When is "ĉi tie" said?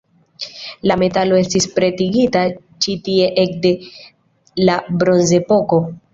2.87-3.29